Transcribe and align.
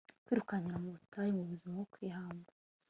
kwirukira 0.25 0.75
mu 0.83 0.89
butayu, 0.95 1.39
muzima, 1.49 1.79
kwihamba 1.93 2.49